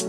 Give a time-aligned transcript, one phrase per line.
[0.00, 0.08] Hej,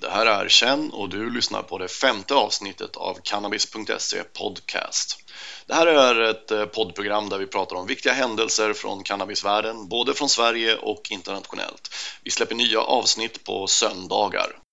[0.00, 5.18] det här är Chen och du lyssnar på det femte avsnittet av Cannabis.se Podcast.
[5.66, 10.14] Det här är ett eh, poddprogram där vi pratar om viktiga händelser från cannabisvärlden, både
[10.14, 11.94] från Sverige och internationellt.
[12.22, 14.67] Vi släpper nya avsnitt på söndagar.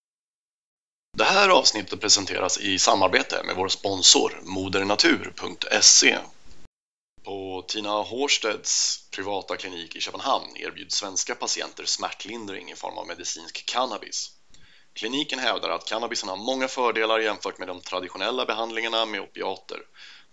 [1.18, 6.18] Det här avsnittet presenteras i samarbete med vår sponsor modernatur.se.
[7.24, 13.66] På Tina Horstedts privata klinik i Köpenhamn erbjuds svenska patienter smärtlindring i form av medicinsk
[13.66, 14.32] cannabis.
[14.94, 19.80] Kliniken hävdar att cannabisen har många fördelar jämfört med de traditionella behandlingarna med opiater.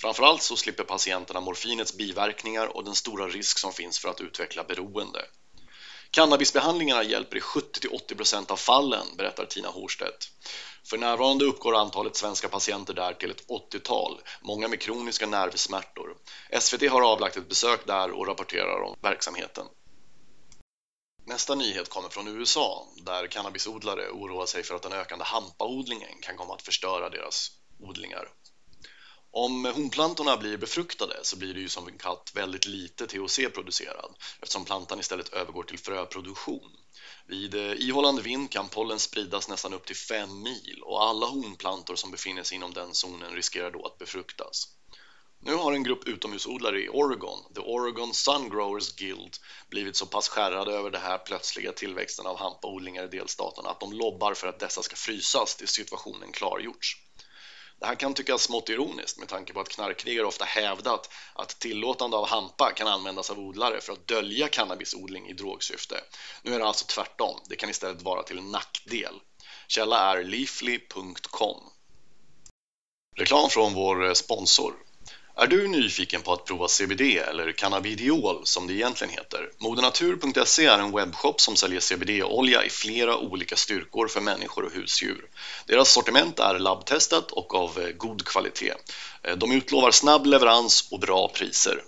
[0.01, 4.65] Framförallt så slipper patienterna morfinets biverkningar och den stora risk som finns för att utveckla
[4.65, 5.24] beroende.
[6.10, 10.30] Cannabisbehandlingarna hjälper i 70-80% av fallen, berättar Tina Horstedt.
[10.85, 16.17] För närvarande uppgår antalet svenska patienter där till ett 80-tal, många med kroniska nervsmärtor.
[16.61, 19.66] SVT har avlagt ett besök där och rapporterar om verksamheten.
[21.27, 26.37] Nästa nyhet kommer från USA där cannabisodlare oroar sig för att den ökande hampaodlingen kan
[26.37, 28.29] komma att förstöra deras odlingar.
[29.35, 34.15] Om honplantorna blir befruktade så blir det ju som en katt väldigt lite THC producerad
[34.41, 36.71] eftersom plantan istället övergår till fröproduktion.
[37.27, 41.97] Vid eh, ihållande vind kan pollen spridas nästan upp till 5 mil och alla honplantor
[41.97, 44.69] som befinner sig inom den zonen riskerar då att befruktas.
[45.41, 49.37] Nu har en grupp utomhusodlare i Oregon, The Oregon Sun Growers Guild,
[49.71, 53.93] blivit så pass skärrade över den här plötsliga tillväxten av hampaodlingar i delstaterna att de
[53.93, 56.96] lobbar för att dessa ska frysas tills situationen klargjorts.
[57.83, 62.16] Det här kan tyckas smått ironiskt med tanke på att knarkkrigare ofta hävdat att tillåtande
[62.16, 66.00] av hampa kan användas av odlare för att dölja cannabisodling i drogsyfte.
[66.43, 69.15] Nu är det alltså tvärtom, det kan istället vara till nackdel.
[69.69, 71.61] Källa är leafly.com.
[73.16, 74.75] Reklam från vår sponsor
[75.37, 79.50] är du nyfiken på att prova CBD eller cannabidiol som det egentligen heter?
[79.59, 85.25] Modernatur.se är en webbshop som säljer CBD-olja i flera olika styrkor för människor och husdjur.
[85.67, 88.75] Deras sortiment är labbtestat och av eh, god kvalitet.
[89.23, 91.83] Eh, de utlovar snabb leverans och bra priser.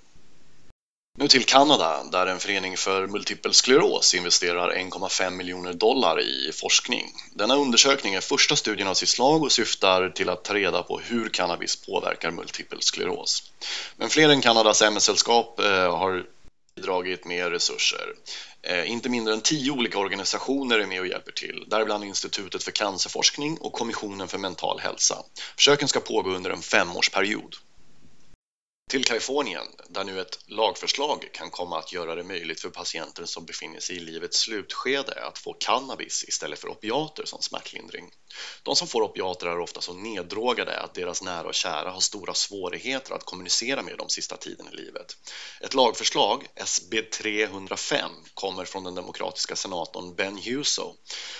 [1.19, 7.13] Nu till Kanada, där en förening för multipel skleros investerar 1,5 miljoner dollar i forskning.
[7.35, 10.99] Denna undersökning är första studien av sitt slag och syftar till att ta reda på
[10.99, 13.53] hur cannabis påverkar multipel skleros.
[13.97, 16.25] Men fler än Kanadas MS-sällskap eh, har
[16.77, 18.15] bidragit med resurser.
[18.63, 22.71] Eh, inte mindre än tio olika organisationer är med och hjälper till, däribland Institutet för
[22.71, 25.17] cancerforskning och Kommissionen för mental hälsa.
[25.57, 27.57] Försöken ska pågå under en femårsperiod.
[28.91, 33.45] Till Kalifornien, där nu ett lagförslag kan komma att göra det möjligt för patienter som
[33.45, 38.11] befinner sig i livets slutskede att få cannabis istället för opiater som smärtlindring.
[38.63, 42.35] De som får opiater är ofta så neddrogade att deras nära och kära har stora
[42.35, 45.17] svårigheter att kommunicera med dem sista tiden i livet.
[45.61, 50.95] Ett lagförslag, SB 305, kommer från den demokratiska senatorn Ben Huso.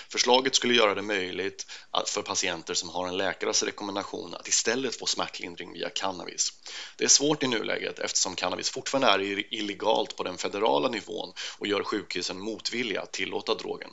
[0.09, 1.65] Förslaget skulle göra det möjligt
[2.05, 6.53] för patienter som har en läkares rekommendation att istället få smärtlindring via cannabis.
[6.97, 11.67] Det är svårt i nuläget eftersom cannabis fortfarande är illegalt på den federala nivån och
[11.67, 13.89] gör sjukhusen motvilliga att tillåta drogen.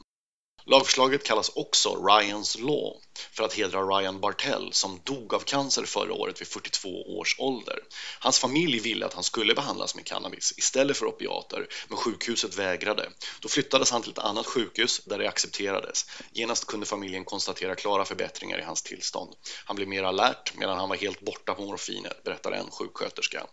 [0.65, 2.97] Lagförslaget kallas också Ryans Law
[3.33, 7.79] för att hedra Ryan Bartell som dog av cancer förra året vid 42 års ålder.
[8.21, 13.09] Hans familj ville att han skulle behandlas med cannabis istället för opiater, men sjukhuset vägrade.
[13.41, 16.07] Då flyttades han till ett annat sjukhus där det accepterades.
[16.33, 19.35] Genast kunde familjen konstatera klara förbättringar i hans tillstånd.
[19.65, 23.47] Han blev mer alert medan han var helt borta på morfinet, berättar en sjuksköterska.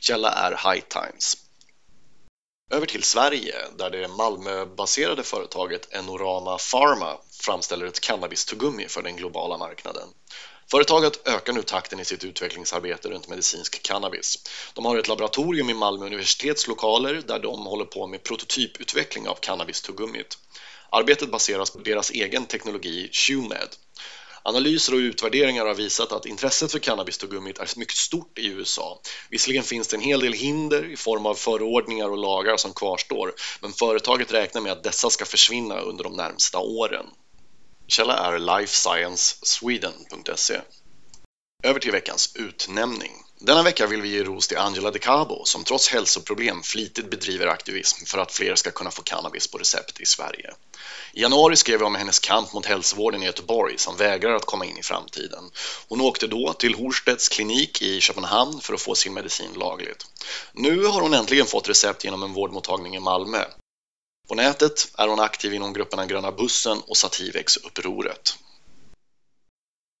[0.00, 1.49] Källa är High Times.
[2.72, 9.58] Över till Sverige där det Malmöbaserade företaget Enorama Pharma framställer ett cannabis-tuggummi för den globala
[9.58, 10.08] marknaden.
[10.70, 14.38] Företaget ökar nu takten i sitt utvecklingsarbete runt medicinsk cannabis.
[14.74, 19.34] De har ett laboratorium i Malmö universitets lokaler där de håller på med prototyputveckling av
[19.40, 20.38] cannabis-tuggummit.
[20.90, 23.68] Arbetet baseras på deras egen teknologi ShuMed.
[24.42, 29.00] Analyser och utvärderingar har visat att intresset för cannabistugummit är mycket stort i USA.
[29.30, 33.34] Visserligen finns det en hel del hinder i form av förordningar och lagar som kvarstår,
[33.60, 37.06] men företaget räknar med att dessa ska försvinna under de närmsta åren.
[37.88, 40.60] Källa är lifesciencesweden.se.
[41.62, 43.12] Över till veckans utnämning.
[43.42, 47.46] Denna vecka vill vi ge ros till Angela De Cabo som trots hälsoproblem flitigt bedriver
[47.46, 50.54] aktivism för att fler ska kunna få cannabis på recept i Sverige.
[51.12, 54.64] I januari skrev vi om hennes kamp mot hälsovården i Göteborg som vägrar att komma
[54.64, 55.50] in i framtiden.
[55.88, 60.06] Hon åkte då till Horstedts klinik i Köpenhamn för att få sin medicin lagligt.
[60.52, 63.44] Nu har hon äntligen fått recept genom en vårdmottagning i Malmö.
[64.28, 68.34] På nätet är hon aktiv inom grupperna Gröna bussen och Sativex-upproret.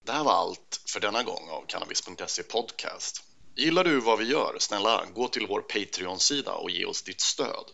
[0.06, 3.22] Det här var allt för denna gång av Cannabis.se Podcast.
[3.60, 4.56] Gillar du vad vi gör?
[4.58, 7.64] Snälla, gå till vår Patreon-sida och ge oss ditt stöd.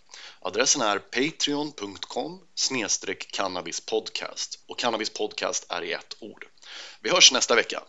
[0.40, 2.40] Adressen är patreon.com
[3.32, 6.46] cannabispodcast och cannabispodcast är i ett ord.
[7.00, 7.82] Vi hörs nästa vecka.